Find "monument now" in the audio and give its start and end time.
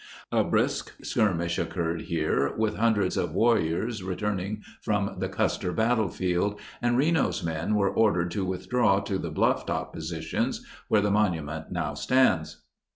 11.11-11.93